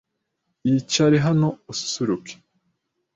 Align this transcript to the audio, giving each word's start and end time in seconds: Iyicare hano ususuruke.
Iyicare 0.67 1.17
hano 1.27 1.47
ususuruke. 1.71 2.33